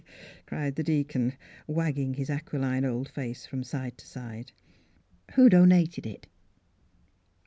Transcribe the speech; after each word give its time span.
cried 0.47 0.75
the 0.77 0.83
deacon, 0.83 1.33
wagging 1.67 2.15
his 2.15 2.27
aquiline 2.27 2.83
old 2.83 3.07
face 3.07 3.45
from 3.45 3.63
side 3.63 3.95
to 3.99 4.07
side. 4.07 4.51
"Who 5.35 5.47
donated 5.47 6.07
it?" 6.07 6.25